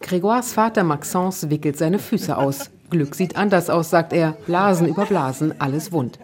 Grégoires 0.00 0.52
Vater 0.52 0.84
Maxence 0.84 1.48
wickelt 1.50 1.78
seine 1.78 1.98
Füße 1.98 2.36
aus. 2.36 2.70
Glück 2.90 3.14
sieht 3.14 3.36
anders 3.36 3.70
aus, 3.70 3.90
sagt 3.90 4.12
er. 4.12 4.32
Blasen 4.46 4.88
über 4.88 5.06
Blasen, 5.06 5.58
alles 5.60 5.92
wund. 5.92 6.18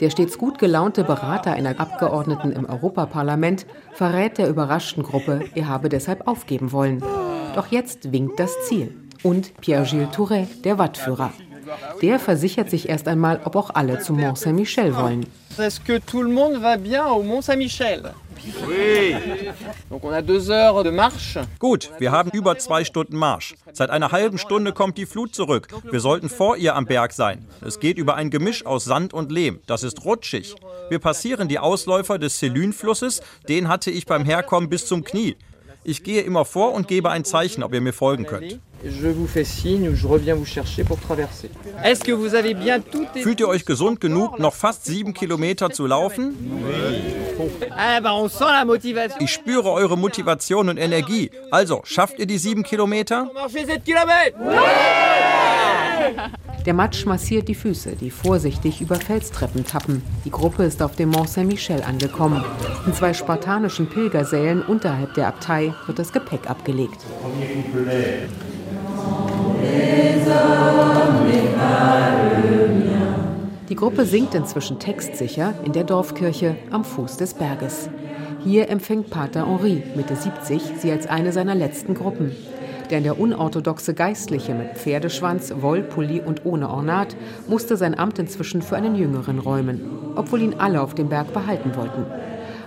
Der 0.00 0.10
stets 0.10 0.38
gut 0.38 0.58
gelaunte 0.58 1.04
Berater 1.04 1.52
einer 1.52 1.80
Abgeordneten 1.80 2.52
im 2.52 2.66
Europaparlament 2.66 3.66
verrät 3.92 4.38
der 4.38 4.48
überraschten 4.48 5.02
Gruppe, 5.02 5.44
er 5.54 5.68
habe 5.68 5.88
deshalb 5.88 6.26
aufgeben 6.28 6.72
wollen. 6.72 7.02
Doch 7.54 7.68
jetzt 7.68 8.12
winkt 8.12 8.38
das 8.38 8.54
Ziel. 8.66 8.94
Und 9.22 9.54
Pierre-Gilles 9.60 10.10
Touret, 10.10 10.64
der 10.64 10.78
Wattführer. 10.78 11.32
Der 12.00 12.18
versichert 12.18 12.70
sich 12.70 12.88
erst 12.88 13.08
einmal, 13.08 13.40
ob 13.44 13.56
auch 13.56 13.70
alle 13.74 14.00
zum 14.00 14.20
Mont 14.20 14.38
Saint-Michel 14.38 14.96
wollen. 14.96 15.26
Est-ce 15.58 15.80
que 15.80 15.98
tout 15.98 16.22
le 16.22 16.30
monde 16.30 16.60
va 16.62 16.76
bien 16.76 17.06
au 17.06 17.22
Mont 17.22 17.42
Saint-Michel? 17.42 18.14
Oui. 18.68 19.14
Donc 19.88 20.02
on 20.04 20.10
a 20.10 20.22
deux 20.22 20.50
heures 20.50 20.82
de 20.82 20.90
marche. 20.90 21.38
Gut, 21.58 21.90
wir 21.98 22.10
haben 22.10 22.30
über 22.32 22.58
zwei 22.58 22.84
Stunden 22.84 23.16
Marsch. 23.16 23.54
Seit 23.72 23.90
einer 23.90 24.10
halben 24.10 24.38
Stunde 24.38 24.72
kommt 24.72 24.98
die 24.98 25.06
Flut 25.06 25.34
zurück. 25.34 25.68
Wir 25.90 26.00
sollten 26.00 26.28
vor 26.28 26.56
ihr 26.56 26.74
am 26.74 26.86
Berg 26.86 27.12
sein. 27.12 27.46
Es 27.60 27.78
geht 27.78 27.98
über 27.98 28.16
ein 28.16 28.30
Gemisch 28.30 28.66
aus 28.66 28.84
Sand 28.84 29.14
und 29.14 29.30
Lehm. 29.30 29.60
Das 29.66 29.82
ist 29.82 30.04
rutschig. 30.04 30.56
Wir 30.88 30.98
passieren 30.98 31.48
die 31.48 31.58
Ausläufer 31.58 32.18
des 32.18 32.38
Selyn-Flusses. 32.38 33.22
Den 33.48 33.68
hatte 33.68 33.90
ich 33.90 34.06
beim 34.06 34.24
Herkommen 34.24 34.68
bis 34.68 34.86
zum 34.86 35.04
Knie. 35.04 35.36
Ich 35.84 36.04
gehe 36.04 36.22
immer 36.22 36.44
vor 36.44 36.72
und 36.72 36.86
gebe 36.86 37.10
ein 37.10 37.24
Zeichen, 37.24 37.62
ob 37.62 37.74
ihr 37.74 37.80
mir 37.80 37.92
folgen 37.92 38.24
könnt. 38.24 38.60
Fühlt 43.22 43.40
ihr 43.40 43.48
euch 43.48 43.64
gesund 43.64 44.00
genug, 44.00 44.38
noch 44.38 44.54
fast 44.54 44.84
sieben 44.84 45.14
Kilometer 45.14 45.70
zu 45.70 45.86
laufen? 45.86 46.36
Ich 49.20 49.32
spüre 49.32 49.70
eure 49.70 49.96
Motivation 49.96 50.68
und 50.68 50.78
Energie. 50.78 51.30
Also, 51.50 51.80
schafft 51.84 52.18
ihr 52.18 52.26
die 52.26 52.38
sieben 52.38 52.62
Kilometer? 52.62 53.30
Der 56.64 56.74
Matsch 56.74 57.06
massiert 57.06 57.48
die 57.48 57.54
Füße, 57.54 57.96
die 57.96 58.10
vorsichtig 58.10 58.80
über 58.80 58.94
Felstreppen 58.94 59.66
tappen. 59.66 60.02
Die 60.24 60.30
Gruppe 60.30 60.62
ist 60.62 60.82
auf 60.82 60.94
dem 60.94 61.10
Mont 61.10 61.28
Saint-Michel 61.28 61.82
angekommen. 61.82 62.44
In 62.86 62.94
zwei 62.94 63.12
spartanischen 63.12 63.88
Pilgersälen 63.88 64.62
unterhalb 64.62 65.14
der 65.14 65.28
Abtei 65.28 65.74
wird 65.86 65.98
das 65.98 66.12
Gepäck 66.12 66.48
abgelegt. 66.48 67.04
Die 73.68 73.74
Gruppe 73.74 74.04
singt 74.04 74.34
inzwischen 74.34 74.78
textsicher 74.78 75.54
in 75.64 75.72
der 75.72 75.84
Dorfkirche 75.84 76.56
am 76.70 76.84
Fuß 76.84 77.16
des 77.16 77.34
Berges. 77.34 77.88
Hier 78.44 78.68
empfängt 78.68 79.10
Pater 79.10 79.46
Henri, 79.46 79.82
Mitte 79.96 80.14
70, 80.14 80.62
sie 80.78 80.92
als 80.92 81.06
eine 81.06 81.32
seiner 81.32 81.54
letzten 81.54 81.94
Gruppen 81.94 82.32
denn 82.92 83.04
der 83.04 83.18
unorthodoxe 83.18 83.94
Geistliche 83.94 84.54
mit 84.54 84.76
Pferdeschwanz, 84.76 85.52
Wollpulli 85.56 86.20
und 86.20 86.44
ohne 86.44 86.68
Ornat 86.68 87.16
musste 87.48 87.78
sein 87.78 87.98
Amt 87.98 88.18
inzwischen 88.18 88.60
für 88.60 88.76
einen 88.76 88.94
Jüngeren 88.94 89.38
räumen, 89.38 89.80
obwohl 90.14 90.42
ihn 90.42 90.56
alle 90.58 90.82
auf 90.82 90.94
dem 90.94 91.08
Berg 91.08 91.32
behalten 91.32 91.74
wollten. 91.74 92.04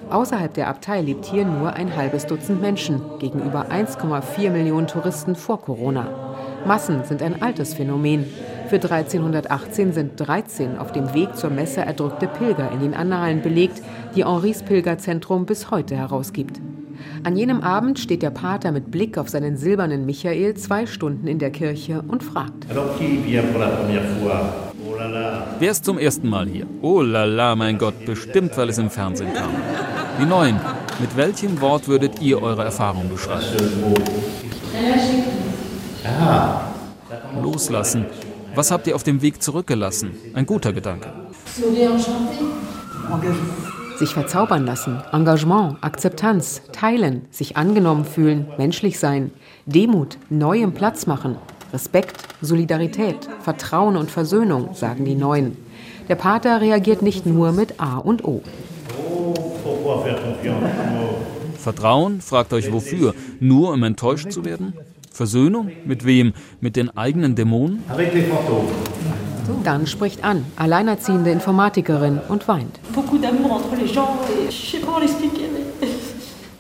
Außerhalb 0.09 0.53
der 0.53 0.67
Abtei 0.67 1.01
lebt 1.01 1.25
hier 1.25 1.45
nur 1.45 1.73
ein 1.73 1.95
halbes 1.95 2.25
Dutzend 2.25 2.59
Menschen 2.59 3.01
gegenüber 3.19 3.67
1,4 3.69 4.49
Millionen 4.49 4.87
Touristen 4.87 5.35
vor 5.35 5.61
Corona. 5.61 6.07
Massen 6.65 7.03
sind 7.03 7.21
ein 7.21 7.43
altes 7.43 7.75
Phänomen. 7.75 8.25
Für 8.67 8.75
1318 8.75 9.93
sind 9.93 10.11
13 10.15 10.79
auf 10.79 10.91
dem 10.91 11.13
Weg 11.13 11.35
zur 11.37 11.51
Messe 11.51 11.81
erdrückte 11.81 12.27
Pilger 12.27 12.71
in 12.71 12.79
den 12.79 12.95
Annalen 12.95 13.43
belegt, 13.43 13.81
die 14.15 14.25
Henris 14.25 14.63
Pilgerzentrum 14.63 15.45
bis 15.45 15.69
heute 15.69 15.95
herausgibt. 15.95 16.59
An 17.25 17.35
jenem 17.35 17.61
Abend 17.61 17.97
steht 17.97 18.21
der 18.21 18.29
Pater 18.29 18.71
mit 18.71 18.91
Blick 18.91 19.17
auf 19.17 19.29
seinen 19.29 19.57
silbernen 19.57 20.05
Michael 20.05 20.53
zwei 20.53 20.85
Stunden 20.85 21.25
in 21.25 21.39
der 21.39 21.49
Kirche 21.49 22.03
und 22.07 22.21
fragt. 22.21 22.67
Wer 25.57 25.71
ist 25.71 25.85
zum 25.85 25.97
ersten 25.97 26.29
Mal 26.29 26.47
hier? 26.47 26.67
Oh 26.83 27.01
la 27.01 27.23
la, 27.25 27.55
mein 27.55 27.79
Gott, 27.79 28.05
bestimmt, 28.05 28.55
weil 28.57 28.69
es 28.69 28.77
im 28.77 28.91
Fernsehen 28.91 29.33
kam. 29.33 29.49
Die 30.21 30.25
Neuen, 30.27 30.59
mit 30.99 31.17
welchem 31.17 31.59
Wort 31.61 31.87
würdet 31.87 32.21
ihr 32.21 32.39
eure 32.43 32.63
Erfahrung 32.63 33.09
beschreiben? 33.09 33.43
Loslassen. 37.41 38.05
Was 38.53 38.69
habt 38.69 38.85
ihr 38.85 38.95
auf 38.95 39.01
dem 39.01 39.23
Weg 39.23 39.41
zurückgelassen? 39.41 40.11
Ein 40.35 40.45
guter 40.45 40.73
Gedanke. 40.73 41.11
Sich 43.97 44.13
verzaubern 44.13 44.65
lassen, 44.65 45.01
Engagement, 45.13 45.77
Akzeptanz, 45.81 46.61
teilen, 46.73 47.21
sich 47.31 47.55
angenommen 47.55 48.03
fühlen, 48.03 48.47
menschlich 48.57 48.99
sein, 48.99 49.31
Demut, 49.65 50.17
neuem 50.29 50.73
Platz 50.73 51.07
machen, 51.07 51.37
Respekt, 51.71 52.17
Solidarität, 52.41 53.29
Vertrauen 53.41 53.95
und 53.95 54.11
Versöhnung, 54.11 54.73
sagen 54.73 55.05
die 55.05 55.15
Neuen. 55.15 55.57
Der 56.09 56.15
Pater 56.15 56.59
reagiert 56.59 57.01
nicht 57.01 57.25
nur 57.25 57.53
mit 57.53 57.79
A 57.79 57.97
und 57.97 58.25
O. 58.25 58.41
Vertrauen, 61.57 62.21
fragt 62.21 62.53
euch 62.53 62.71
wofür? 62.71 63.15
Nur 63.39 63.71
um 63.71 63.83
enttäuscht 63.83 64.29
zu 64.29 64.43
werden? 64.43 64.73
Versöhnung? 65.09 65.71
Mit 65.85 66.05
wem? 66.05 66.33
Mit 66.59 66.75
den 66.75 66.95
eigenen 66.97 67.35
Dämonen? 67.35 67.81
Dann 69.63 69.87
spricht 69.87 70.23
an, 70.23 70.45
alleinerziehende 70.55 71.31
Informatikerin 71.31 72.19
und 72.29 72.47
weint. 72.47 72.79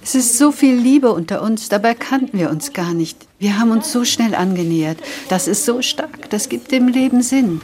Es 0.07 0.13
ist 0.13 0.37
so 0.37 0.51
viel 0.51 0.75
Liebe 0.75 1.11
unter 1.11 1.41
uns, 1.41 1.67
dabei 1.67 1.95
kannten 1.95 2.37
wir 2.37 2.51
uns 2.51 2.73
gar 2.73 2.93
nicht. 2.93 3.25
Wir 3.39 3.57
haben 3.59 3.71
uns 3.71 3.91
so 3.91 4.05
schnell 4.05 4.35
angenähert. 4.35 4.99
Das 5.29 5.47
ist 5.47 5.65
so 5.65 5.81
stark, 5.81 6.29
das 6.29 6.47
gibt 6.47 6.71
dem 6.71 6.87
Leben 6.87 7.23
Sinn. 7.23 7.59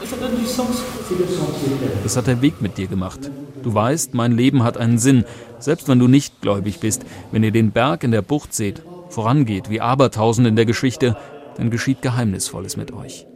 Das 2.01 2.17
hat 2.17 2.25
der 2.25 2.41
Weg 2.41 2.59
mit 2.59 2.79
dir 2.79 2.87
gemacht. 2.87 3.29
Du 3.61 3.71
weißt, 3.75 4.15
mein 4.15 4.31
Leben 4.31 4.63
hat 4.63 4.75
einen 4.75 4.97
Sinn, 4.97 5.23
selbst 5.59 5.87
wenn 5.87 5.99
du 5.99 6.07
nicht 6.07 6.41
gläubig 6.41 6.79
bist. 6.79 7.03
Wenn 7.31 7.43
ihr 7.43 7.51
den 7.51 7.69
Berg 7.69 8.03
in 8.03 8.09
der 8.09 8.23
Bucht 8.23 8.55
seht, 8.55 8.81
vorangeht 9.09 9.69
wie 9.69 9.79
Abertausend 9.79 10.47
in 10.47 10.55
der 10.55 10.65
Geschichte, 10.65 11.15
dann 11.57 11.69
geschieht 11.69 12.01
Geheimnisvolles 12.01 12.75
mit 12.75 12.91
euch. 12.91 13.27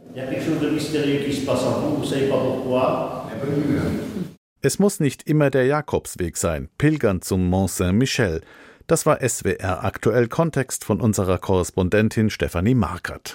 Es 4.62 4.78
muss 4.78 4.98
nicht 4.98 5.28
immer 5.28 5.50
der 5.50 5.66
Jakobsweg 5.66 6.38
sein, 6.38 6.70
pilgern 6.78 7.20
zum 7.20 7.50
Mont 7.50 7.70
Saint-Michel. 7.70 8.40
Das 8.86 9.04
war 9.04 9.18
SWR 9.20 9.84
aktuell 9.84 10.28
Kontext 10.28 10.86
von 10.86 11.02
unserer 11.02 11.36
Korrespondentin 11.36 12.30
Stefanie 12.30 12.74
Markert. 12.74 13.34